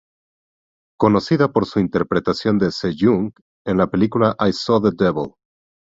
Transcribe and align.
Conocida 0.97 1.51
por 1.51 1.67
su 1.67 1.79
interpretación 1.79 2.57
de 2.57 2.71
Se-jung 2.71 3.33
en 3.67 3.77
la 3.77 3.91
película"I 3.91 4.51
Saw 4.51 4.81
the 4.81 4.95
Devil". 4.97 5.35